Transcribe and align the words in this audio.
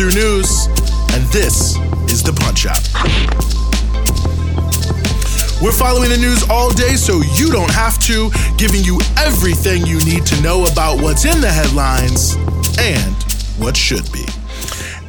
5 0.00 0.08
p.m. 0.08 0.08
You're 0.08 0.08
listening 0.08 0.08
to 0.08 0.08
Breakthrough 0.08 0.14
News, 0.14 0.66
and 1.12 1.24
this 1.32 1.76
is 2.10 2.22
the 2.22 2.32
Punch 2.32 2.66
Out. 2.66 2.82
We're 5.62 5.72
following 5.72 6.08
the 6.08 6.16
news 6.16 6.48
all 6.48 6.70
day 6.72 6.96
so 6.96 7.20
you 7.34 7.50
don't 7.52 7.70
have 7.72 7.98
to, 8.04 8.30
giving 8.56 8.82
you 8.82 9.00
everything 9.18 9.86
you 9.86 9.98
need 10.04 10.24
to 10.26 10.40
know 10.42 10.64
about 10.66 11.02
what's 11.02 11.24
in 11.24 11.40
the 11.40 11.50
headlines 11.50 12.36
and 12.78 13.14
what 13.58 13.76
should 13.76 14.10
be. 14.12 14.24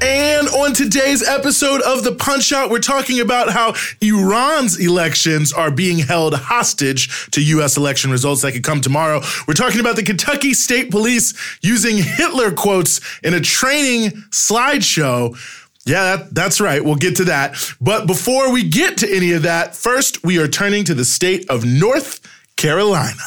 And 0.02 0.48
on 0.48 0.74
today's 0.74 1.28
episode 1.28 1.82
of 1.82 2.04
The 2.04 2.14
Punch 2.14 2.52
Out, 2.52 2.72
we're 2.72 2.80
talking 2.80 3.20
about 3.20 3.52
how 3.52 3.76
Iran's 4.02 4.80
elections 4.80 5.54
are 5.54 5.70
being 5.70 6.00
held 6.00 6.34
hostage 6.34 7.30
to 7.32 7.42
U.S. 7.42 7.78
election 7.78 8.10
results 8.10 8.42
that 8.42 8.54
could 8.54 8.64
come 8.64 8.82
tomorrow. 8.82 9.22
We're 9.48 9.54
talking 9.54 9.80
about 9.80 9.98
the 9.98 10.04
Kentucky 10.04 10.56
State 10.56 10.90
Police 10.90 11.36
using 11.62 11.98
Hitler 11.98 12.52
quotes 12.52 13.00
in 13.24 13.36
a 13.36 13.40
training 13.40 14.12
slideshow. 14.32 15.38
Yeah, 15.86 16.16
that, 16.16 16.34
that's 16.34 16.60
right. 16.60 16.84
We'll 16.84 16.96
get 16.96 17.18
to 17.18 17.26
that. 17.26 17.56
But 17.80 18.08
before 18.08 18.52
we 18.52 18.68
get 18.68 18.98
to 19.00 19.16
any 19.16 19.34
of 19.34 19.44
that, 19.44 19.76
first 19.76 20.24
we 20.24 20.40
are 20.40 20.48
turning 20.48 20.84
to 20.86 20.96
the 20.96 21.06
state 21.06 21.48
of 21.48 21.64
North 21.64 22.22
Carolina. 22.56 23.22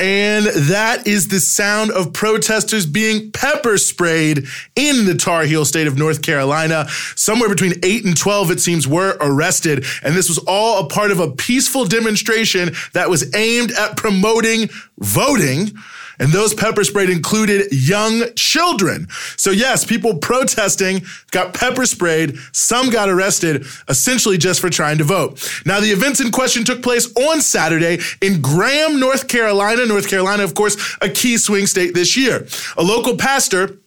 And 0.00 0.46
that 0.46 1.06
is 1.06 1.28
the 1.28 1.40
sound 1.40 1.90
of 1.90 2.14
protesters 2.14 2.86
being 2.86 3.30
pepper 3.32 3.76
sprayed 3.76 4.46
in 4.74 5.04
the 5.04 5.14
Tar 5.14 5.42
Heel 5.42 5.66
state 5.66 5.86
of 5.86 5.98
North 5.98 6.22
Carolina. 6.22 6.86
Somewhere 7.16 7.50
between 7.50 7.74
8 7.82 8.06
and 8.06 8.16
12, 8.16 8.52
it 8.52 8.60
seems, 8.60 8.88
were 8.88 9.18
arrested. 9.20 9.84
And 10.02 10.14
this 10.14 10.30
was 10.30 10.38
all 10.46 10.86
a 10.86 10.88
part 10.88 11.10
of 11.10 11.20
a 11.20 11.30
peaceful 11.30 11.84
demonstration 11.84 12.70
that 12.94 13.10
was 13.10 13.34
aimed 13.34 13.72
at 13.72 13.98
promoting 13.98 14.70
voting. 14.98 15.72
And 16.20 16.30
those 16.30 16.54
pepper 16.54 16.84
sprayed 16.84 17.10
included 17.10 17.72
young 17.72 18.32
children. 18.36 19.08
So, 19.36 19.50
yes, 19.50 19.84
people 19.84 20.18
protesting 20.18 21.02
got 21.32 21.54
pepper 21.54 21.86
sprayed. 21.86 22.36
Some 22.52 22.90
got 22.90 23.08
arrested, 23.08 23.66
essentially 23.88 24.38
just 24.38 24.60
for 24.60 24.70
trying 24.70 24.98
to 24.98 25.04
vote. 25.04 25.50
Now, 25.66 25.80
the 25.80 25.90
events 25.90 26.20
in 26.20 26.30
question 26.30 26.62
took 26.62 26.82
place 26.82 27.12
on 27.16 27.40
Saturday 27.40 27.98
in 28.20 28.40
Graham, 28.40 29.00
North 29.00 29.26
Carolina. 29.26 29.86
North 29.86 30.08
Carolina, 30.08 30.44
of 30.44 30.54
course, 30.54 30.76
a 31.00 31.08
key 31.08 31.38
swing 31.38 31.66
state 31.66 31.94
this 31.94 32.16
year. 32.16 32.46
A 32.76 32.82
local 32.82 33.16
pastor 33.16 33.78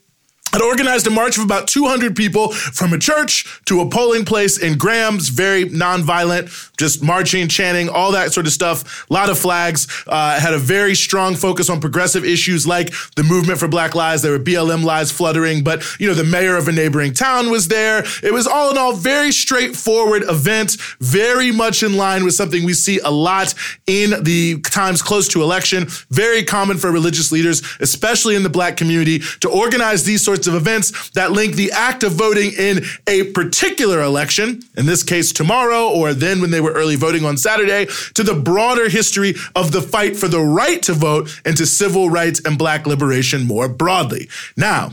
had 0.53 0.61
organized 0.61 1.07
a 1.07 1.09
march 1.09 1.37
of 1.37 1.43
about 1.43 1.67
200 1.67 2.15
people 2.15 2.49
from 2.51 2.93
a 2.93 2.99
church 2.99 3.61
to 3.65 3.81
a 3.81 3.89
polling 3.89 4.23
place 4.23 4.57
in 4.57 4.77
Graham's, 4.77 5.29
very 5.29 5.65
nonviolent, 5.65 6.71
just 6.77 7.03
marching, 7.03 7.47
chanting, 7.47 7.89
all 7.89 8.11
that 8.11 8.31
sort 8.31 8.45
of 8.45 8.53
stuff. 8.53 9.09
A 9.09 9.13
lot 9.13 9.29
of 9.29 9.37
flags. 9.37 9.87
Uh, 10.07 10.39
had 10.39 10.53
a 10.53 10.59
very 10.59 10.93
strong 10.95 11.35
focus 11.35 11.69
on 11.69 11.81
progressive 11.81 12.23
issues 12.23 12.67
like 12.67 12.93
the 13.15 13.23
movement 13.23 13.59
for 13.59 13.67
Black 13.67 13.95
Lives. 13.95 14.21
There 14.21 14.31
were 14.31 14.39
BLM 14.39 14.83
lives 14.83 15.11
fluttering, 15.11 15.63
but 15.63 15.83
you 15.99 16.07
know 16.07 16.13
the 16.13 16.23
mayor 16.23 16.55
of 16.55 16.67
a 16.67 16.71
neighboring 16.71 17.13
town 17.13 17.49
was 17.49 17.67
there. 17.67 18.03
It 18.21 18.31
was 18.31 18.45
all 18.45 18.69
in 18.69 18.77
all 18.77 18.93
very 18.93 19.31
straightforward 19.31 20.23
event, 20.29 20.77
very 20.99 21.51
much 21.51 21.81
in 21.81 21.97
line 21.97 22.23
with 22.23 22.35
something 22.35 22.63
we 22.63 22.73
see 22.73 22.99
a 22.99 23.09
lot 23.09 23.55
in 23.87 24.23
the 24.23 24.61
times 24.61 25.01
close 25.01 25.27
to 25.29 25.41
election. 25.41 25.87
Very 26.09 26.43
common 26.43 26.77
for 26.77 26.91
religious 26.91 27.31
leaders, 27.31 27.63
especially 27.79 28.35
in 28.35 28.43
the 28.43 28.49
Black 28.49 28.77
community, 28.77 29.19
to 29.39 29.49
organize 29.49 30.03
these 30.03 30.23
sorts 30.23 30.42
of 30.47 30.55
events 30.55 31.09
that 31.11 31.31
link 31.31 31.55
the 31.55 31.71
act 31.71 32.03
of 32.03 32.13
voting 32.13 32.51
in 32.57 32.83
a 33.07 33.31
particular 33.31 34.01
election, 34.01 34.61
in 34.77 34.85
this 34.85 35.03
case 35.03 35.31
tomorrow, 35.31 35.89
or 35.89 36.13
then 36.13 36.41
when 36.41 36.51
they 36.51 36.61
were 36.61 36.73
early 36.73 36.95
voting 36.95 37.25
on 37.25 37.37
Saturday, 37.37 37.85
to 38.13 38.23
the 38.23 38.35
broader 38.35 38.89
history 38.89 39.35
of 39.55 39.71
the 39.71 39.81
fight 39.81 40.15
for 40.15 40.27
the 40.27 40.41
right 40.41 40.81
to 40.83 40.93
vote 40.93 41.41
and 41.45 41.57
to 41.57 41.65
civil 41.65 42.09
rights 42.09 42.41
and 42.45 42.57
black 42.57 42.85
liberation 42.87 43.45
more 43.45 43.67
broadly. 43.67 44.29
Now, 44.55 44.91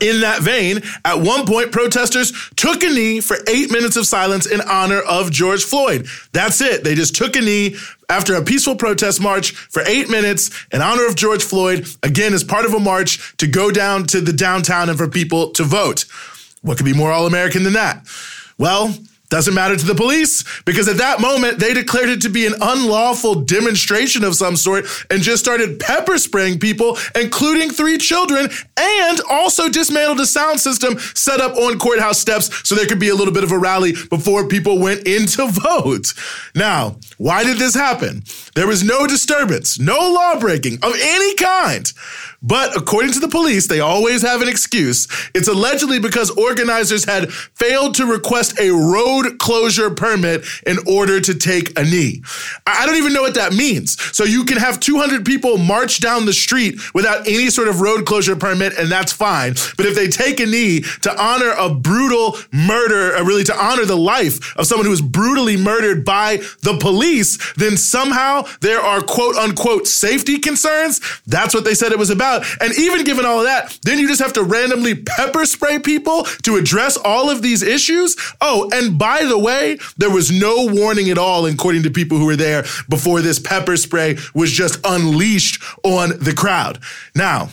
in 0.00 0.20
that 0.20 0.42
vein, 0.42 0.82
at 1.04 1.20
one 1.20 1.46
point, 1.46 1.72
protesters 1.72 2.32
took 2.56 2.82
a 2.82 2.88
knee 2.88 3.20
for 3.20 3.38
eight 3.48 3.72
minutes 3.72 3.96
of 3.96 4.06
silence 4.06 4.46
in 4.46 4.60
honor 4.60 5.00
of 5.00 5.30
George 5.30 5.64
Floyd. 5.64 6.06
That's 6.32 6.60
it. 6.60 6.84
They 6.84 6.94
just 6.94 7.16
took 7.16 7.36
a 7.36 7.40
knee 7.40 7.76
after 8.10 8.34
a 8.34 8.44
peaceful 8.44 8.76
protest 8.76 9.20
march 9.20 9.52
for 9.52 9.82
eight 9.86 10.10
minutes 10.10 10.50
in 10.72 10.82
honor 10.82 11.06
of 11.06 11.16
George 11.16 11.42
Floyd, 11.42 11.88
again, 12.02 12.34
as 12.34 12.44
part 12.44 12.66
of 12.66 12.74
a 12.74 12.78
march 12.78 13.36
to 13.38 13.46
go 13.46 13.70
down 13.70 14.04
to 14.08 14.20
the 14.20 14.32
downtown 14.32 14.90
and 14.90 14.98
for 14.98 15.08
people 15.08 15.50
to 15.52 15.64
vote. 15.64 16.04
What 16.60 16.76
could 16.76 16.86
be 16.86 16.94
more 16.94 17.10
all 17.10 17.26
American 17.26 17.62
than 17.62 17.72
that? 17.72 18.06
Well, 18.58 18.94
doesn't 19.30 19.54
matter 19.54 19.76
to 19.76 19.84
the 19.84 19.94
police 19.94 20.42
because 20.64 20.88
at 20.88 20.96
that 20.96 21.20
moment 21.20 21.58
they 21.58 21.74
declared 21.74 22.08
it 22.08 22.22
to 22.22 22.28
be 22.28 22.46
an 22.46 22.54
unlawful 22.60 23.34
demonstration 23.34 24.24
of 24.24 24.34
some 24.34 24.56
sort 24.56 24.86
and 25.10 25.22
just 25.22 25.42
started 25.42 25.78
pepper 25.78 26.16
spraying 26.18 26.58
people, 26.58 26.96
including 27.14 27.70
three 27.70 27.98
children, 27.98 28.48
and 28.78 29.20
also 29.28 29.68
dismantled 29.68 30.20
a 30.20 30.26
sound 30.26 30.60
system 30.60 30.98
set 31.14 31.40
up 31.40 31.56
on 31.56 31.78
courthouse 31.78 32.18
steps 32.18 32.66
so 32.66 32.74
there 32.74 32.86
could 32.86 33.00
be 33.00 33.10
a 33.10 33.14
little 33.14 33.34
bit 33.34 33.44
of 33.44 33.52
a 33.52 33.58
rally 33.58 33.92
before 34.08 34.48
people 34.48 34.78
went 34.78 35.06
in 35.06 35.26
to 35.26 35.46
vote. 35.46 36.14
Now, 36.54 36.96
why 37.18 37.44
did 37.44 37.58
this 37.58 37.74
happen? 37.74 38.22
There 38.54 38.66
was 38.66 38.82
no 38.82 39.06
disturbance, 39.06 39.78
no 39.78 39.98
law 39.98 40.38
breaking 40.40 40.78
of 40.82 40.94
any 41.00 41.34
kind. 41.34 41.92
But 42.40 42.76
according 42.76 43.12
to 43.12 43.20
the 43.20 43.28
police, 43.28 43.66
they 43.66 43.80
always 43.80 44.22
have 44.22 44.42
an 44.42 44.48
excuse. 44.48 45.08
It's 45.34 45.48
allegedly 45.48 45.98
because 45.98 46.30
organizers 46.30 47.04
had 47.04 47.32
failed 47.32 47.96
to 47.96 48.06
request 48.06 48.58
a 48.60 48.70
road 48.70 49.17
closure 49.38 49.90
permit 49.90 50.44
in 50.66 50.78
order 50.86 51.20
to 51.20 51.34
take 51.34 51.78
a 51.78 51.82
knee. 51.82 52.22
I 52.66 52.86
don't 52.86 52.96
even 52.96 53.12
know 53.12 53.22
what 53.22 53.34
that 53.34 53.52
means. 53.52 54.00
So 54.16 54.24
you 54.24 54.44
can 54.44 54.58
have 54.58 54.80
200 54.80 55.24
people 55.24 55.58
march 55.58 56.00
down 56.00 56.26
the 56.26 56.32
street 56.32 56.80
without 56.94 57.26
any 57.26 57.50
sort 57.50 57.68
of 57.68 57.80
road 57.80 58.06
closure 58.06 58.36
permit, 58.36 58.76
and 58.78 58.90
that's 58.90 59.12
fine. 59.12 59.54
But 59.76 59.86
if 59.86 59.94
they 59.94 60.08
take 60.08 60.40
a 60.40 60.46
knee 60.46 60.82
to 61.02 61.22
honor 61.22 61.54
a 61.58 61.72
brutal 61.74 62.36
murder, 62.52 63.16
or 63.16 63.24
really 63.24 63.44
to 63.44 63.56
honor 63.56 63.84
the 63.84 63.96
life 63.96 64.56
of 64.56 64.66
someone 64.66 64.84
who 64.84 64.90
was 64.90 65.02
brutally 65.02 65.56
murdered 65.56 66.04
by 66.04 66.38
the 66.62 66.76
police, 66.80 67.38
then 67.54 67.76
somehow 67.76 68.42
there 68.60 68.80
are 68.80 69.00
quote 69.00 69.36
unquote 69.36 69.86
safety 69.86 70.38
concerns. 70.38 71.00
That's 71.26 71.54
what 71.54 71.64
they 71.64 71.74
said 71.74 71.92
it 71.92 71.98
was 71.98 72.10
about. 72.10 72.44
And 72.60 72.76
even 72.78 73.04
given 73.04 73.24
all 73.24 73.38
of 73.38 73.44
that, 73.44 73.78
then 73.82 73.98
you 73.98 74.08
just 74.08 74.22
have 74.22 74.32
to 74.34 74.42
randomly 74.42 74.94
pepper 74.94 75.46
spray 75.46 75.78
people 75.78 76.24
to 76.42 76.56
address 76.56 76.96
all 76.96 77.30
of 77.30 77.42
these 77.42 77.62
issues. 77.62 78.16
Oh, 78.40 78.70
and 78.72 78.98
by 78.98 79.24
the 79.24 79.38
way, 79.38 79.78
there 79.96 80.10
was 80.10 80.30
no 80.30 80.66
warning 80.66 81.10
at 81.10 81.18
all, 81.18 81.46
according 81.46 81.82
to 81.84 81.90
people 81.90 82.18
who 82.18 82.26
were 82.26 82.36
there 82.36 82.47
before 82.88 83.22
this 83.22 83.38
pepper 83.38 83.76
spray 83.76 84.16
was 84.34 84.50
just 84.50 84.80
unleashed 84.84 85.62
on 85.84 86.18
the 86.20 86.34
crowd. 86.34 86.78
Now, 87.14 87.50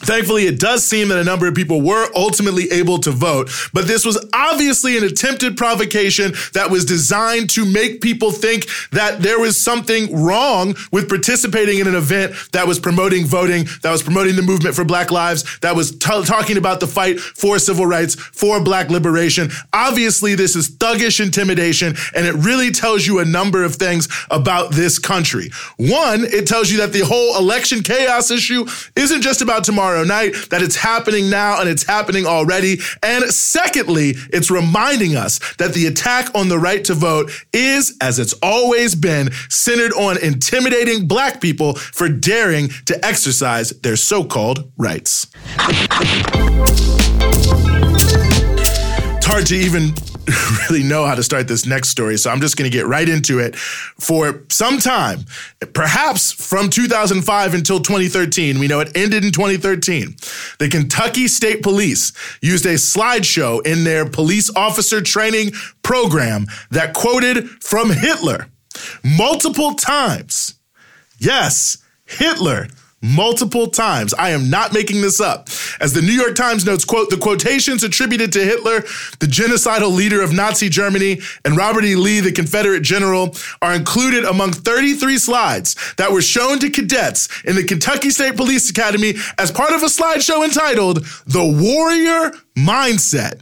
Thankfully, 0.00 0.46
it 0.46 0.58
does 0.58 0.84
seem 0.84 1.08
that 1.08 1.18
a 1.18 1.24
number 1.24 1.46
of 1.46 1.54
people 1.54 1.80
were 1.80 2.08
ultimately 2.14 2.70
able 2.72 2.98
to 2.98 3.10
vote, 3.10 3.48
but 3.72 3.86
this 3.86 4.04
was 4.04 4.22
obviously 4.34 4.98
an 4.98 5.04
attempted 5.04 5.56
provocation 5.56 6.34
that 6.52 6.68
was 6.70 6.84
designed 6.84 7.48
to 7.50 7.64
make 7.64 8.00
people 8.00 8.30
think 8.30 8.66
that 8.90 9.22
there 9.22 9.38
was 9.38 9.56
something 9.56 10.14
wrong 10.14 10.74
with 10.92 11.08
participating 11.08 11.78
in 11.78 11.86
an 11.86 11.94
event 11.94 12.34
that 12.52 12.66
was 12.66 12.78
promoting 12.78 13.24
voting, 13.24 13.66
that 13.82 13.92
was 13.92 14.02
promoting 14.02 14.36
the 14.36 14.42
movement 14.42 14.74
for 14.74 14.84
Black 14.84 15.10
lives, 15.10 15.58
that 15.60 15.74
was 15.74 15.92
t- 15.92 16.24
talking 16.24 16.58
about 16.58 16.80
the 16.80 16.86
fight 16.86 17.18
for 17.18 17.58
civil 17.58 17.86
rights, 17.86 18.14
for 18.14 18.62
Black 18.62 18.90
liberation. 18.90 19.48
Obviously, 19.72 20.34
this 20.34 20.54
is 20.54 20.70
thuggish 20.76 21.24
intimidation, 21.24 21.94
and 22.14 22.26
it 22.26 22.34
really 22.34 22.72
tells 22.72 23.06
you 23.06 23.20
a 23.20 23.24
number 23.24 23.64
of 23.64 23.76
things 23.76 24.08
about 24.30 24.72
this 24.72 24.98
country. 24.98 25.50
One, 25.76 26.24
it 26.24 26.46
tells 26.46 26.70
you 26.70 26.78
that 26.78 26.92
the 26.92 27.06
whole 27.06 27.38
election 27.38 27.82
chaos 27.82 28.30
issue 28.30 28.66
isn't 28.96 29.22
just 29.22 29.40
about 29.40 29.64
tomorrow 29.64 29.93
tomorrow 29.94 30.06
night, 30.06 30.50
that 30.50 30.62
it's 30.62 30.76
happening 30.76 31.30
now 31.30 31.60
and 31.60 31.68
it's 31.68 31.84
happening 31.84 32.26
already. 32.26 32.78
And 33.02 33.24
secondly, 33.24 34.14
it's 34.30 34.50
reminding 34.50 35.16
us 35.16 35.38
that 35.56 35.74
the 35.74 35.86
attack 35.86 36.34
on 36.34 36.48
the 36.48 36.58
right 36.58 36.84
to 36.84 36.94
vote 36.94 37.30
is, 37.52 37.96
as 38.00 38.18
it's 38.18 38.34
always 38.42 38.94
been, 38.94 39.30
centered 39.48 39.92
on 39.92 40.18
intimidating 40.18 41.06
black 41.06 41.40
people 41.40 41.74
for 41.74 42.08
daring 42.08 42.68
to 42.86 43.04
exercise 43.04 43.70
their 43.80 43.96
so 43.96 44.24
called 44.24 44.70
rights. 44.76 45.26
It's 49.24 49.32
hard 49.32 49.46
to 49.46 49.56
even 49.56 49.94
really 50.68 50.86
know 50.86 51.06
how 51.06 51.14
to 51.14 51.22
start 51.22 51.48
this 51.48 51.64
next 51.64 51.88
story, 51.88 52.18
so 52.18 52.28
I'm 52.28 52.42
just 52.42 52.58
going 52.58 52.70
to 52.70 52.76
get 52.76 52.86
right 52.86 53.08
into 53.08 53.38
it. 53.38 53.56
For 53.56 54.44
some 54.50 54.76
time, 54.76 55.20
perhaps 55.72 56.30
from 56.30 56.68
2005 56.68 57.54
until 57.54 57.80
2013, 57.80 58.58
we 58.58 58.68
know 58.68 58.80
it 58.80 58.94
ended 58.94 59.24
in 59.24 59.32
2013, 59.32 60.14
the 60.58 60.68
Kentucky 60.68 61.26
State 61.26 61.62
Police 61.62 62.12
used 62.42 62.66
a 62.66 62.74
slideshow 62.74 63.66
in 63.66 63.84
their 63.84 64.04
police 64.04 64.54
officer 64.54 65.00
training 65.00 65.52
program 65.82 66.44
that 66.70 66.92
quoted 66.92 67.48
from 67.62 67.88
Hitler 67.88 68.48
multiple 69.02 69.72
times. 69.72 70.56
Yes, 71.16 71.78
Hitler 72.04 72.68
multiple 73.04 73.68
times. 73.68 74.14
I 74.14 74.30
am 74.30 74.48
not 74.48 74.72
making 74.72 75.02
this 75.02 75.20
up. 75.20 75.48
As 75.80 75.92
the 75.92 76.00
New 76.00 76.12
York 76.12 76.34
Times 76.34 76.64
notes, 76.64 76.84
quote, 76.84 77.10
the 77.10 77.16
quotations 77.16 77.84
attributed 77.84 78.32
to 78.32 78.44
Hitler, 78.44 78.80
the 79.20 79.26
genocidal 79.26 79.94
leader 79.94 80.22
of 80.22 80.32
Nazi 80.32 80.68
Germany, 80.68 81.20
and 81.44 81.56
Robert 81.56 81.84
E. 81.84 81.96
Lee, 81.96 82.20
the 82.20 82.32
Confederate 82.32 82.82
general, 82.82 83.36
are 83.60 83.74
included 83.74 84.24
among 84.24 84.52
33 84.52 85.18
slides 85.18 85.76
that 85.96 86.10
were 86.10 86.22
shown 86.22 86.58
to 86.60 86.70
cadets 86.70 87.28
in 87.42 87.56
the 87.56 87.64
Kentucky 87.64 88.10
State 88.10 88.36
Police 88.36 88.70
Academy 88.70 89.14
as 89.38 89.52
part 89.52 89.72
of 89.72 89.82
a 89.82 89.86
slideshow 89.86 90.44
entitled 90.44 91.04
The 91.26 91.44
Warrior 91.44 92.32
Mindset. 92.56 93.40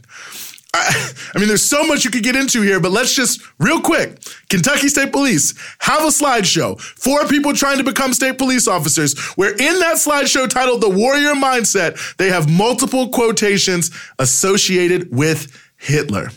I, 0.75 1.13
mean, 1.35 1.47
there's 1.47 1.63
so 1.63 1.85
much 1.85 2.03
you 2.03 2.09
could 2.09 2.23
get 2.23 2.35
into 2.35 2.61
here, 2.61 2.79
but 2.79 2.91
let's 2.91 3.13
just 3.13 3.41
real 3.59 3.79
quick. 3.79 4.19
Kentucky 4.49 4.87
State 4.87 5.11
Police 5.11 5.53
have 5.79 6.01
a 6.01 6.07
slideshow 6.07 6.79
for 6.79 7.27
people 7.27 7.53
trying 7.53 7.77
to 7.77 7.83
become 7.83 8.13
state 8.13 8.37
police 8.37 8.67
officers, 8.67 9.17
where 9.35 9.51
in 9.51 9.79
that 9.79 9.97
slideshow 9.97 10.49
titled 10.49 10.81
The 10.81 10.89
Warrior 10.89 11.33
Mindset, 11.33 12.17
they 12.17 12.29
have 12.29 12.49
multiple 12.49 13.09
quotations 13.09 13.91
associated 14.17 15.15
with 15.15 15.55
Hitler. 15.77 16.29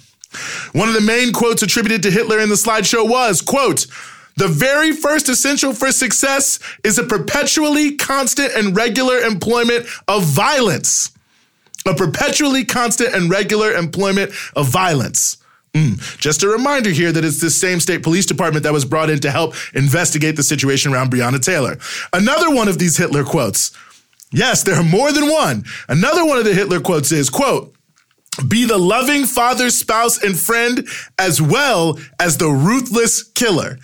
One 0.72 0.88
of 0.88 0.94
the 0.94 1.00
main 1.00 1.32
quotes 1.32 1.62
attributed 1.62 2.02
to 2.02 2.10
Hitler 2.10 2.40
in 2.40 2.50
the 2.50 2.56
slideshow 2.56 3.08
was, 3.08 3.40
quote, 3.40 3.86
the 4.36 4.48
very 4.48 4.92
first 4.92 5.30
essential 5.30 5.72
for 5.72 5.90
success 5.90 6.58
is 6.84 6.98
a 6.98 7.04
perpetually 7.04 7.96
constant 7.96 8.52
and 8.54 8.76
regular 8.76 9.20
employment 9.20 9.86
of 10.08 10.24
violence 10.24 11.15
a 11.88 11.94
perpetually 11.94 12.64
constant 12.64 13.14
and 13.14 13.30
regular 13.30 13.72
employment 13.72 14.32
of 14.54 14.68
violence. 14.68 15.38
Mm. 15.74 16.18
Just 16.18 16.42
a 16.42 16.48
reminder 16.48 16.90
here 16.90 17.12
that 17.12 17.24
it's 17.24 17.40
the 17.40 17.50
same 17.50 17.80
state 17.80 18.02
police 18.02 18.24
department 18.24 18.62
that 18.62 18.72
was 18.72 18.84
brought 18.84 19.10
in 19.10 19.20
to 19.20 19.30
help 19.30 19.54
investigate 19.74 20.36
the 20.36 20.42
situation 20.42 20.92
around 20.92 21.10
Breonna 21.10 21.42
Taylor. 21.42 21.76
Another 22.12 22.50
one 22.50 22.68
of 22.68 22.78
these 22.78 22.96
Hitler 22.96 23.24
quotes. 23.24 23.76
Yes, 24.32 24.62
there 24.62 24.74
are 24.74 24.82
more 24.82 25.12
than 25.12 25.30
one. 25.30 25.64
Another 25.88 26.24
one 26.24 26.38
of 26.38 26.44
the 26.44 26.54
Hitler 26.54 26.80
quotes 26.80 27.12
is, 27.12 27.28
quote, 27.30 27.74
be 28.48 28.66
the 28.66 28.78
loving 28.78 29.24
father, 29.24 29.70
spouse, 29.70 30.22
and 30.22 30.38
friend, 30.38 30.86
as 31.18 31.40
well 31.40 31.98
as 32.18 32.36
the 32.36 32.48
ruthless 32.48 33.22
killer. 33.22 33.78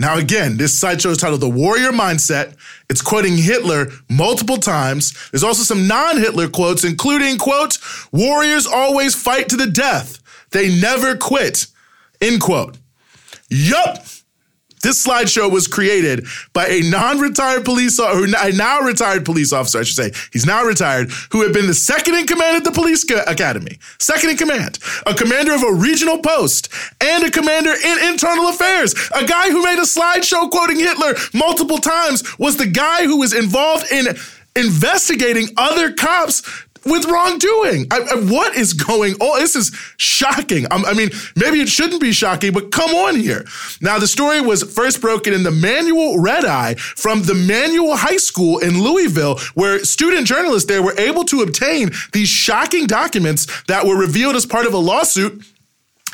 Now, 0.00 0.16
again, 0.16 0.56
this 0.56 0.80
sideshow 0.80 1.10
is 1.10 1.18
titled 1.18 1.42
The 1.42 1.50
Warrior 1.50 1.92
Mindset. 1.92 2.56
It's 2.88 3.02
quoting 3.02 3.36
Hitler 3.36 3.88
multiple 4.08 4.56
times. 4.56 5.12
There's 5.30 5.44
also 5.44 5.62
some 5.62 5.86
non 5.86 6.16
Hitler 6.16 6.48
quotes, 6.48 6.84
including, 6.84 7.36
quote, 7.36 7.76
Warriors 8.10 8.66
always 8.66 9.14
fight 9.14 9.50
to 9.50 9.58
the 9.58 9.66
death. 9.66 10.18
They 10.52 10.80
never 10.80 11.18
quit, 11.18 11.66
end 12.18 12.40
quote. 12.40 12.78
Yup. 13.50 14.06
This 14.82 15.04
slideshow 15.06 15.50
was 15.50 15.66
created 15.66 16.26
by 16.52 16.66
a 16.66 16.80
non-retired 16.80 17.64
police, 17.64 17.98
or 18.00 18.24
a 18.24 18.52
now 18.52 18.80
retired 18.80 19.24
police 19.24 19.52
officer, 19.52 19.80
I 19.80 19.82
should 19.82 19.96
say. 19.96 20.12
He's 20.32 20.46
now 20.46 20.64
retired, 20.64 21.10
who 21.32 21.42
had 21.42 21.52
been 21.52 21.66
the 21.66 21.74
second 21.74 22.14
in 22.14 22.26
command 22.26 22.56
at 22.56 22.64
the 22.64 22.72
police 22.72 23.04
academy, 23.26 23.78
second 23.98 24.30
in 24.30 24.36
command, 24.36 24.78
a 25.06 25.14
commander 25.14 25.52
of 25.52 25.62
a 25.62 25.72
regional 25.72 26.18
post, 26.18 26.72
and 27.00 27.24
a 27.24 27.30
commander 27.30 27.72
in 27.72 28.08
internal 28.08 28.48
affairs. 28.48 28.94
A 29.14 29.24
guy 29.24 29.50
who 29.50 29.62
made 29.62 29.78
a 29.78 29.82
slideshow 29.82 30.50
quoting 30.50 30.78
Hitler 30.78 31.14
multiple 31.34 31.78
times 31.78 32.38
was 32.38 32.56
the 32.56 32.66
guy 32.66 33.04
who 33.04 33.18
was 33.18 33.32
involved 33.32 33.90
in 33.92 34.16
investigating 34.56 35.48
other 35.56 35.92
cops 35.92 36.42
with 36.84 37.04
wrongdoing. 37.06 37.86
I, 37.90 38.00
I, 38.00 38.14
what 38.30 38.56
is 38.56 38.72
going 38.72 39.14
on? 39.14 39.40
This 39.40 39.56
is 39.56 39.70
shocking. 39.96 40.66
I, 40.70 40.76
I 40.76 40.94
mean, 40.94 41.10
maybe 41.36 41.60
it 41.60 41.68
shouldn't 41.68 42.00
be 42.00 42.12
shocking, 42.12 42.52
but 42.52 42.70
come 42.70 42.90
on 42.90 43.16
here. 43.16 43.44
Now, 43.80 43.98
the 43.98 44.06
story 44.06 44.40
was 44.40 44.62
first 44.62 45.00
broken 45.00 45.32
in 45.32 45.42
the 45.42 45.50
Manual 45.50 46.20
Red 46.20 46.44
Eye 46.44 46.74
from 46.74 47.22
the 47.22 47.34
Manual 47.34 47.96
High 47.96 48.16
School 48.16 48.58
in 48.58 48.82
Louisville, 48.82 49.38
where 49.54 49.84
student 49.84 50.26
journalists 50.26 50.68
there 50.68 50.82
were 50.82 50.98
able 50.98 51.24
to 51.24 51.42
obtain 51.42 51.90
these 52.12 52.28
shocking 52.28 52.86
documents 52.86 53.46
that 53.64 53.86
were 53.86 53.96
revealed 53.96 54.36
as 54.36 54.46
part 54.46 54.66
of 54.66 54.74
a 54.74 54.78
lawsuit 54.78 55.44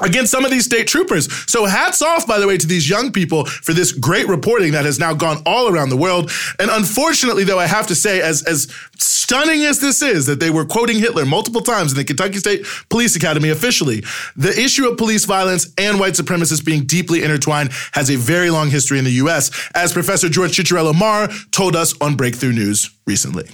against 0.02 0.30
some 0.30 0.44
of 0.44 0.50
these 0.50 0.64
state 0.64 0.86
troopers. 0.86 1.32
So 1.50 1.64
hats 1.64 2.02
off, 2.02 2.26
by 2.26 2.38
the 2.38 2.46
way, 2.46 2.58
to 2.58 2.66
these 2.66 2.88
young 2.88 3.12
people 3.12 3.46
for 3.46 3.72
this 3.72 3.92
great 3.92 4.28
reporting 4.28 4.72
that 4.72 4.84
has 4.84 4.98
now 4.98 5.14
gone 5.14 5.42
all 5.46 5.68
around 5.68 5.88
the 5.88 5.96
world. 5.96 6.30
And 6.58 6.70
unfortunately, 6.70 7.44
though, 7.44 7.58
I 7.58 7.66
have 7.66 7.86
to 7.88 7.94
say, 7.94 8.20
as, 8.20 8.42
as 8.44 8.68
stunning 8.98 9.64
as 9.64 9.80
this 9.80 10.02
is, 10.02 10.26
that 10.26 10.40
they 10.40 10.50
were 10.50 10.64
quoting 10.64 10.98
Hitler 10.98 11.24
multiple 11.24 11.62
times 11.62 11.92
in 11.92 11.98
the 11.98 12.04
Kentucky 12.04 12.38
State 12.38 12.66
Police 12.88 13.16
Academy 13.16 13.50
officially, 13.50 14.04
the 14.36 14.58
issue 14.58 14.88
of 14.88 14.98
police 14.98 15.24
violence 15.24 15.72
and 15.78 15.98
white 15.98 16.14
supremacists 16.14 16.64
being 16.64 16.84
deeply 16.84 17.22
intertwined 17.22 17.70
has 17.92 18.10
a 18.10 18.16
very 18.16 18.50
long 18.50 18.70
history 18.70 18.98
in 18.98 19.04
the 19.04 19.10
U.S., 19.12 19.50
as 19.74 19.92
Professor 19.92 20.28
George 20.28 20.56
Ciccariello-Maher 20.56 21.28
told 21.50 21.76
us 21.76 21.94
on 22.00 22.16
Breakthrough 22.16 22.52
News 22.52 22.90
recently 23.06 23.48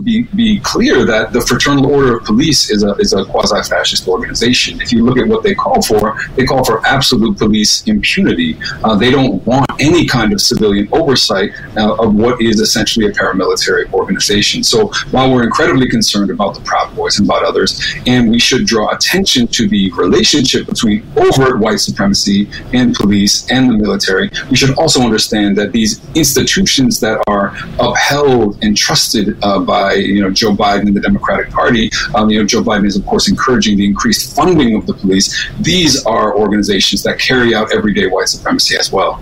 be, 0.00 0.22
be 0.34 0.58
clear 0.60 1.04
that 1.04 1.34
the 1.34 1.40
Fraternal 1.42 1.86
Order 1.86 2.16
of 2.16 2.24
Police 2.24 2.70
is 2.70 2.82
a, 2.82 2.94
is 2.94 3.12
a 3.12 3.26
quasi 3.26 3.68
fascist 3.68 4.08
organization. 4.08 4.80
If 4.80 4.90
you 4.90 5.04
look 5.04 5.18
at 5.18 5.28
what 5.28 5.42
they 5.42 5.54
call 5.54 5.82
for, 5.82 6.18
they 6.34 6.46
call 6.46 6.64
for 6.64 6.84
absolute 6.86 7.36
police 7.36 7.86
impunity. 7.86 8.58
Uh, 8.84 8.96
they 8.96 9.10
don't 9.10 9.44
want 9.46 9.70
any 9.80 10.06
kind 10.06 10.32
of 10.32 10.40
civilian 10.40 10.88
oversight 10.92 11.50
uh, 11.76 11.94
of 11.96 12.14
what 12.14 12.40
is 12.40 12.60
essentially 12.60 13.06
a 13.06 13.10
paramilitary 13.10 13.92
organization. 13.92 14.64
So 14.64 14.90
while 15.10 15.30
we're 15.30 15.44
incredibly 15.44 15.90
concerned 15.90 16.30
about 16.30 16.54
the 16.54 16.62
Proud 16.62 16.91
And 17.02 17.28
about 17.28 17.44
others, 17.44 17.80
and 18.06 18.30
we 18.30 18.38
should 18.38 18.64
draw 18.66 18.94
attention 18.94 19.46
to 19.48 19.68
the 19.68 19.90
relationship 19.92 20.66
between 20.66 21.04
overt 21.16 21.58
white 21.58 21.80
supremacy 21.80 22.48
and 22.72 22.94
police 22.94 23.50
and 23.50 23.68
the 23.68 23.74
military, 23.74 24.30
we 24.50 24.56
should 24.56 24.76
also 24.78 25.00
understand 25.02 25.56
that 25.58 25.72
these 25.72 26.00
institutions 26.14 27.00
that 27.00 27.22
are 27.28 27.56
upheld 27.80 28.62
and 28.62 28.76
trusted 28.76 29.36
uh, 29.42 29.58
by 29.58 29.94
you 29.94 30.22
know 30.22 30.30
Joe 30.30 30.52
Biden 30.52 30.86
and 30.86 30.96
the 30.96 31.00
Democratic 31.00 31.50
Party. 31.50 31.90
Um, 32.14 32.30
you 32.30 32.40
know 32.40 32.46
Joe 32.46 32.62
Biden 32.62 32.86
is 32.86 32.96
of 32.96 33.04
course 33.04 33.28
encouraging 33.28 33.76
the 33.76 33.86
increased 33.86 34.36
funding 34.36 34.76
of 34.76 34.86
the 34.86 34.94
police. 34.94 35.48
These 35.60 36.04
are 36.06 36.36
organizations 36.36 37.02
that 37.02 37.18
carry 37.18 37.54
out 37.54 37.74
everyday 37.74 38.06
white 38.06 38.28
supremacy 38.28 38.76
as 38.76 38.92
well. 38.92 39.20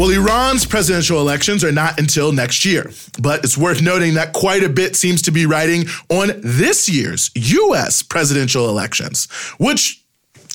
Well, 0.00 0.08
Iran's 0.08 0.64
presidential 0.64 1.20
elections 1.20 1.62
are 1.62 1.72
not 1.72 2.00
until 2.00 2.32
next 2.32 2.64
year, 2.64 2.90
but 3.20 3.44
it's 3.44 3.58
worth 3.58 3.82
noting 3.82 4.14
that 4.14 4.32
quite 4.32 4.62
a 4.62 4.70
bit 4.70 4.96
seems 4.96 5.20
to 5.20 5.30
be 5.30 5.44
riding 5.44 5.88
on 6.08 6.40
this 6.42 6.88
year's 6.88 7.30
U.S. 7.34 8.02
presidential 8.02 8.70
elections, 8.70 9.28
which 9.58 10.02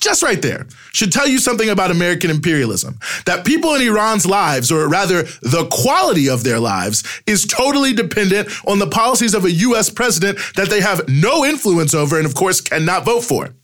just 0.00 0.22
right 0.22 0.40
there, 0.40 0.66
should 0.92 1.12
tell 1.12 1.26
you 1.26 1.38
something 1.38 1.68
about 1.68 1.90
American 1.90 2.30
imperialism. 2.30 2.98
That 3.26 3.44
people 3.44 3.74
in 3.74 3.82
Iran's 3.82 4.26
lives, 4.26 4.70
or 4.70 4.88
rather 4.88 5.22
the 5.42 5.68
quality 5.70 6.28
of 6.28 6.44
their 6.44 6.60
lives, 6.60 7.02
is 7.26 7.44
totally 7.44 7.92
dependent 7.92 8.48
on 8.66 8.78
the 8.78 8.86
policies 8.86 9.34
of 9.34 9.44
a 9.44 9.50
US 9.50 9.90
president 9.90 10.38
that 10.56 10.70
they 10.70 10.80
have 10.80 11.08
no 11.08 11.44
influence 11.44 11.94
over 11.94 12.16
and, 12.16 12.26
of 12.26 12.34
course, 12.34 12.60
cannot 12.60 13.04
vote 13.04 13.24
for. 13.24 13.54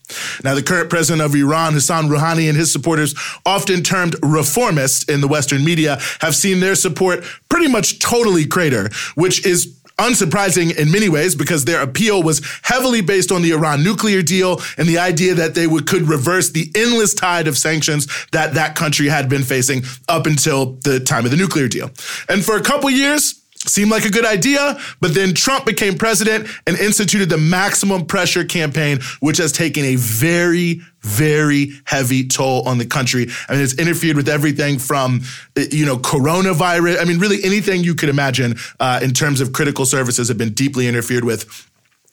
Now, 0.43 0.53
the 0.53 0.63
current 0.63 0.89
president 0.89 1.21
of 1.21 1.33
Iran, 1.35 1.73
Hassan 1.73 2.09
Rouhani, 2.09 2.47
and 2.49 2.57
his 2.57 2.71
supporters, 2.71 3.15
often 3.45 3.81
termed 3.81 4.13
reformists 4.21 5.09
in 5.09 5.21
the 5.21 5.27
Western 5.27 5.63
media, 5.63 5.97
have 6.19 6.35
seen 6.35 6.59
their 6.59 6.75
support 6.75 7.23
pretty 7.49 7.67
much 7.67 7.99
totally 7.99 8.45
crater, 8.45 8.89
which 9.15 9.45
is 9.45 9.79
unsurprising 9.97 10.75
in 10.77 10.91
many 10.91 11.09
ways 11.09 11.35
because 11.35 11.65
their 11.65 11.81
appeal 11.81 12.23
was 12.23 12.41
heavily 12.63 13.01
based 13.01 13.31
on 13.31 13.41
the 13.41 13.51
Iran 13.51 13.83
nuclear 13.83 14.21
deal 14.21 14.61
and 14.77 14.87
the 14.87 14.97
idea 14.97 15.35
that 15.35 15.55
they 15.55 15.67
would, 15.67 15.87
could 15.87 16.03
reverse 16.03 16.49
the 16.49 16.71
endless 16.75 17.13
tide 17.13 17.47
of 17.47 17.57
sanctions 17.57 18.07
that 18.31 18.55
that 18.55 18.75
country 18.75 19.07
had 19.07 19.29
been 19.29 19.43
facing 19.43 19.83
up 20.09 20.25
until 20.25 20.73
the 20.83 20.99
time 20.99 21.25
of 21.25 21.31
the 21.31 21.37
nuclear 21.37 21.67
deal. 21.67 21.91
And 22.27 22.43
for 22.43 22.57
a 22.57 22.61
couple 22.61 22.89
years, 22.89 23.42
Seemed 23.65 23.91
like 23.91 24.03
a 24.03 24.09
good 24.09 24.25
idea, 24.25 24.77
but 24.99 25.13
then 25.13 25.33
Trump 25.33 25.65
became 25.65 25.97
president 25.97 26.47
and 26.67 26.77
instituted 26.77 27.29
the 27.29 27.37
maximum 27.37 28.05
pressure 28.05 28.43
campaign, 28.43 28.99
which 29.21 29.37
has 29.37 29.53
taken 29.53 29.85
a 29.85 29.95
very, 29.95 30.81
very 31.01 31.71
heavy 31.85 32.27
toll 32.27 32.67
on 32.67 32.77
the 32.77 32.85
country. 32.85 33.27
I 33.47 33.53
mean, 33.53 33.61
it's 33.61 33.79
interfered 33.79 34.17
with 34.17 34.27
everything 34.27 34.79
from, 34.79 35.21
you 35.55 35.85
know, 35.85 35.97
coronavirus. 35.97 36.99
I 36.99 37.05
mean, 37.05 37.19
really 37.19 37.41
anything 37.43 37.85
you 37.85 37.95
could 37.95 38.09
imagine 38.09 38.55
uh, 38.81 38.99
in 39.01 39.11
terms 39.11 39.39
of 39.39 39.53
critical 39.53 39.85
services 39.85 40.27
have 40.27 40.37
been 40.37 40.53
deeply 40.53 40.87
interfered 40.87 41.23
with 41.23 41.69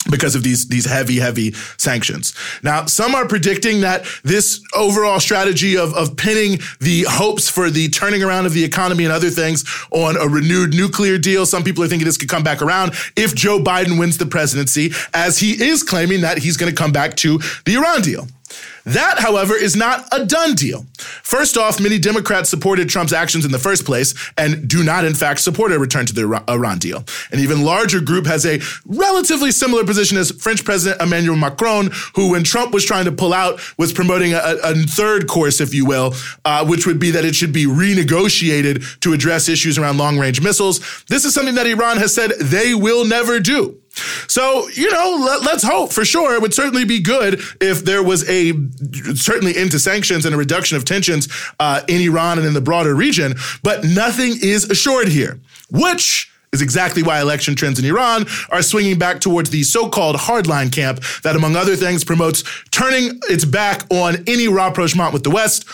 because 0.09 0.35
of 0.35 0.43
these 0.43 0.69
these 0.69 0.87
heavy 0.87 1.19
heavy 1.19 1.53
sanctions. 1.77 2.33
Now, 2.63 2.87
some 2.87 3.15
are 3.15 3.27
predicting 3.27 3.83
that 3.83 4.07
this 4.23 4.63
overall 4.75 5.21
strategy 5.21 5.77
of 5.77 5.93
of 5.95 6.17
pinning 6.17 6.61
the 6.81 7.05
hopes 7.09 7.51
for 7.51 7.69
the 7.69 7.89
turning 7.89 8.23
around 8.23 8.47
of 8.47 8.55
the 8.55 8.65
economy 8.65 9.05
and 9.05 9.13
other 9.13 9.31
things 9.31 9.65
on 9.91 10.17
a 10.17 10.27
renewed 10.27 10.75
nuclear 10.75 11.19
deal. 11.19 11.45
Some 11.45 11.65
people 11.65 11.85
are 11.85 11.89
thinking 11.89 12.07
this 12.07 12.17
could 12.17 12.31
come 12.31 12.43
back 12.43 12.63
around 12.63 12.93
if 13.17 13.35
Joe 13.35 13.59
Biden 13.59 13.99
wins 13.99 14.17
the 14.17 14.27
presidency, 14.27 14.93
as 15.13 15.39
he 15.39 15.63
is 15.63 15.83
claiming 15.83 16.23
that 16.23 16.39
he's 16.39 16.57
going 16.57 16.73
to 16.73 16.77
come 16.77 16.93
back 16.93 17.17
to 17.17 17.39
the 17.67 17.75
Iran 17.75 18.01
deal. 18.01 18.27
That, 18.85 19.19
however, 19.19 19.55
is 19.55 19.77
not 19.77 20.09
a 20.13 20.25
done 20.25 20.55
deal. 20.55 20.87
First 20.99 21.57
off, 21.57 21.81
many 21.81 21.99
Democrats 21.99 22.49
supported 22.49 22.89
Trump's 22.89 23.13
actions 23.13 23.45
in 23.45 23.53
the 23.53 23.59
first 23.59 23.85
place 23.85 24.15
and 24.37 24.69
do 24.69 24.83
not, 24.83 25.05
in 25.05 25.15
fact, 25.15 25.41
support 25.41 25.73
a 25.73 25.79
return 25.79 26.07
to 26.07 26.15
the 26.15 26.43
Iran 26.49 26.79
deal. 26.79 27.05
An 27.31 27.41
even 27.41 27.63
larger 27.63 28.01
group 28.01 28.27
has 28.27 28.47
a 28.47 28.61
relatively 28.87 29.53
similar 29.53 29.85
position 29.85 30.17
as 30.17 30.31
French 30.31 30.65
President 30.65 31.01
Emmanuel 31.01 31.37
Macron, 31.37 31.91
who, 32.15 32.31
when 32.31 32.43
Trump 32.43 32.73
was 32.73 32.85
trying 32.85 33.05
to 33.05 33.13
pull 33.13 33.35
out, 33.35 33.61
was 33.79 33.93
promoting 33.93 34.33
a, 34.33 34.41
a 34.65 34.75
third 34.75 35.29
course, 35.29 35.61
if 35.61 35.75
you 35.75 35.85
will, 35.85 36.15
uh, 36.45 36.65
which 36.67 36.87
would 36.87 36.99
be 36.99 37.11
that 37.11 37.25
it 37.25 37.35
should 37.35 37.53
be 37.53 37.67
renegotiated 37.67 38.99
to 39.01 39.13
address 39.13 39.49
issues 39.49 39.79
around 39.79 39.99
long 39.99 40.19
range 40.19 40.41
missiles. 40.41 41.05
This 41.09 41.25
is 41.25 41.35
something 41.35 41.55
that 41.57 41.67
Iran 41.67 41.99
has 41.99 42.15
said 42.15 42.33
they 42.41 42.75
will 42.75 43.05
never 43.05 43.41
do. 43.41 43.80
So, 44.29 44.69
you 44.69 44.91
know, 44.91 45.17
let, 45.21 45.47
us 45.55 45.63
hope 45.63 45.93
for 45.93 46.05
sure. 46.05 46.35
It 46.35 46.43
would 46.43 46.55
certainly 46.55 46.85
be 46.85 47.01
good 47.01 47.41
if 47.61 47.85
there 47.85 48.03
was 48.03 48.29
a 48.29 48.53
certainly 49.15 49.57
into 49.57 49.79
sanctions 49.79 50.25
and 50.25 50.35
a 50.35 50.39
reduction 50.39 50.77
of 50.77 50.85
tensions 50.85 51.29
uh, 51.59 51.83
in 51.89 52.01
Iran 52.01 52.39
and 52.39 52.47
in 52.47 52.55
the 52.55 52.61
broader 52.61 52.95
region, 52.95 53.35
but 53.63 53.85
nothing 53.85 54.35
is 54.41 54.71
assured 54.71 55.09
here, 55.09 55.41
which 55.71 56.31
is 56.53 56.63
exactly 56.63 57.03
why 57.03 57.21
election 57.21 57.55
trends 57.55 57.79
in 57.79 57.85
Iran 57.85 58.27
are 58.51 58.63
swinging 58.63 58.99
back 58.99 59.21
towards 59.21 59.51
the 59.51 59.63
so-called 59.63 60.17
hardline 60.17 60.73
camp 60.73 61.01
that, 61.23 61.37
among 61.37 61.57
other 61.57 61.77
things, 61.77 62.05
promotes 62.05 62.43
turning 62.71 63.21
its 63.29 63.45
back 63.45 63.85
on 63.91 64.17
any 64.27 64.49
rapprochement 64.49 65.13
with 65.13 65.23
the 65.23 65.31
West 65.31 65.69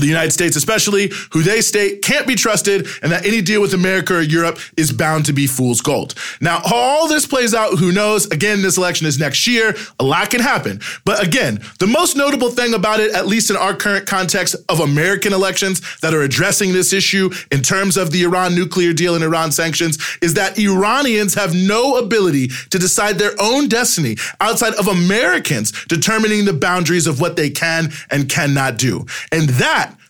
the 0.00 0.06
United 0.06 0.32
States 0.32 0.56
especially, 0.56 1.10
who 1.32 1.42
they 1.42 1.60
state 1.60 2.02
can't 2.02 2.26
be 2.26 2.34
trusted 2.34 2.86
and 3.02 3.12
that 3.12 3.26
any 3.26 3.40
deal 3.40 3.60
with 3.60 3.74
America 3.74 4.16
or 4.16 4.20
Europe 4.20 4.58
is 4.76 4.92
bound 4.92 5.26
to 5.26 5.32
be 5.32 5.46
fool's 5.46 5.80
gold. 5.80 6.14
Now, 6.40 6.60
how 6.60 6.76
all 6.76 7.08
this 7.08 7.26
plays 7.26 7.54
out, 7.54 7.78
who 7.78 7.92
knows? 7.92 8.26
Again, 8.26 8.62
this 8.62 8.76
election 8.76 9.06
is 9.06 9.18
next 9.18 9.46
year. 9.46 9.74
A 9.98 10.04
lot 10.04 10.30
can 10.30 10.40
happen. 10.40 10.80
But 11.04 11.24
again, 11.24 11.60
the 11.78 11.86
most 11.86 12.16
notable 12.16 12.50
thing 12.50 12.74
about 12.74 13.00
it, 13.00 13.14
at 13.14 13.26
least 13.26 13.50
in 13.50 13.56
our 13.56 13.74
current 13.74 14.06
context 14.06 14.56
of 14.68 14.80
American 14.80 15.32
elections 15.32 15.80
that 15.98 16.14
are 16.14 16.22
addressing 16.22 16.72
this 16.72 16.92
issue 16.92 17.30
in 17.50 17.62
terms 17.62 17.96
of 17.96 18.10
the 18.10 18.22
Iran 18.22 18.54
nuclear 18.54 18.92
deal 18.92 19.14
and 19.14 19.24
Iran 19.24 19.52
sanctions, 19.52 19.98
is 20.22 20.34
that 20.34 20.58
Iranians 20.58 21.34
have 21.34 21.54
no 21.54 21.96
ability 21.96 22.48
to 22.70 22.78
decide 22.78 23.18
their 23.18 23.34
own 23.40 23.68
destiny 23.68 24.16
outside 24.40 24.74
of 24.74 24.88
Americans 24.88 25.72
determining 25.86 26.44
the 26.44 26.52
boundaries 26.52 27.06
of 27.06 27.20
what 27.20 27.36
they 27.36 27.50
can 27.50 27.92
and 28.10 28.28
cannot 28.28 28.78
do. 28.78 29.06
And 29.32 29.48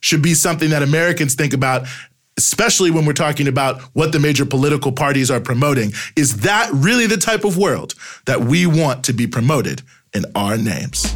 should 0.00 0.22
be 0.22 0.34
something 0.34 0.70
that 0.70 0.82
Americans 0.82 1.34
think 1.34 1.52
about 1.52 1.86
especially 2.38 2.90
when 2.90 3.04
we're 3.04 3.12
talking 3.12 3.48
about 3.48 3.82
what 3.92 4.12
the 4.12 4.18
major 4.18 4.46
political 4.46 4.92
parties 4.92 5.30
are 5.30 5.40
promoting. 5.40 5.92
Is 6.16 6.38
that 6.38 6.70
really 6.72 7.06
the 7.06 7.18
type 7.18 7.44
of 7.44 7.58
world 7.58 7.94
that 8.24 8.40
we 8.40 8.66
want 8.66 9.04
to 9.04 9.12
be 9.12 9.26
promoted 9.26 9.82
in 10.14 10.24
our 10.34 10.56
names? 10.56 11.14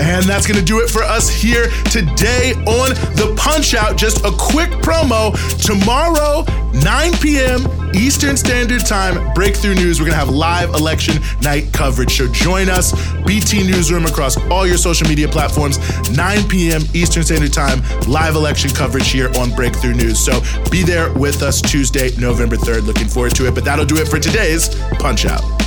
And 0.00 0.24
that's 0.24 0.46
going 0.46 0.58
to 0.58 0.64
do 0.64 0.80
it 0.80 0.90
for 0.90 1.02
us 1.02 1.30
here 1.30 1.68
today 1.92 2.54
on 2.66 2.90
The 3.14 3.34
Punch 3.36 3.74
Out. 3.74 3.96
Just 3.96 4.24
a 4.24 4.32
quick 4.36 4.70
promo. 4.82 5.30
Tomorrow, 5.64 6.44
9 6.72 7.12
p.m. 7.18 7.79
Eastern 7.94 8.36
Standard 8.36 8.84
Time, 8.86 9.32
Breakthrough 9.34 9.74
News. 9.74 10.00
We're 10.00 10.06
going 10.06 10.18
to 10.18 10.24
have 10.24 10.34
live 10.34 10.70
election 10.70 11.22
night 11.42 11.72
coverage. 11.72 12.16
So 12.16 12.28
join 12.28 12.68
us, 12.68 12.92
BT 13.24 13.66
Newsroom, 13.66 14.06
across 14.06 14.36
all 14.50 14.66
your 14.66 14.76
social 14.76 15.08
media 15.08 15.28
platforms, 15.28 15.78
9 16.10 16.48
p.m. 16.48 16.82
Eastern 16.94 17.22
Standard 17.22 17.52
Time, 17.52 17.82
live 18.08 18.34
election 18.34 18.70
coverage 18.70 19.10
here 19.10 19.30
on 19.38 19.50
Breakthrough 19.50 19.94
News. 19.94 20.18
So 20.18 20.40
be 20.70 20.82
there 20.82 21.12
with 21.14 21.42
us 21.42 21.60
Tuesday, 21.60 22.10
November 22.16 22.56
3rd. 22.56 22.86
Looking 22.86 23.08
forward 23.08 23.34
to 23.36 23.46
it. 23.46 23.54
But 23.54 23.64
that'll 23.64 23.84
do 23.86 23.96
it 23.96 24.08
for 24.08 24.18
today's 24.18 24.68
Punch 24.98 25.26
Out. 25.26 25.59